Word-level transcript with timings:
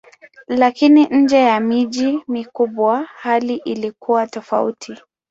Lakini 0.47 1.05
nje 1.11 1.37
ya 1.37 1.59
miji 1.59 2.19
mikubwa 2.27 3.03
hali 3.15 3.55
ilikuwa 3.55 4.27
tofauti. 4.27 4.95